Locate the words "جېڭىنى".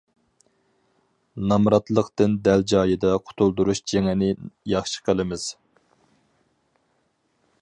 3.93-4.33